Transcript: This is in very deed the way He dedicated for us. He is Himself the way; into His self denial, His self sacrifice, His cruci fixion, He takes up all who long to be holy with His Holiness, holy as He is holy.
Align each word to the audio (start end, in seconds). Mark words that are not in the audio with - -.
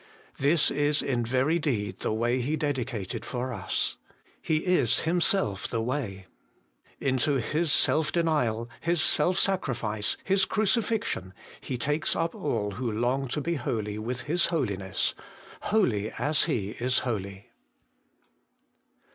This 0.39 0.71
is 0.71 1.03
in 1.03 1.23
very 1.23 1.59
deed 1.59 1.99
the 1.99 2.11
way 2.11 2.41
He 2.41 2.55
dedicated 2.55 3.23
for 3.23 3.53
us. 3.53 3.97
He 4.41 4.65
is 4.65 5.01
Himself 5.01 5.67
the 5.67 5.79
way; 5.79 6.25
into 6.99 7.33
His 7.39 7.71
self 7.71 8.11
denial, 8.11 8.67
His 8.79 8.99
self 8.99 9.37
sacrifice, 9.37 10.17
His 10.23 10.43
cruci 10.47 10.83
fixion, 10.83 11.35
He 11.59 11.77
takes 11.77 12.15
up 12.15 12.33
all 12.33 12.71
who 12.71 12.91
long 12.91 13.27
to 13.27 13.41
be 13.41 13.53
holy 13.53 13.99
with 13.99 14.21
His 14.21 14.47
Holiness, 14.47 15.13
holy 15.61 16.09
as 16.17 16.45
He 16.45 16.71
is 16.79 16.97
holy. 17.05 17.51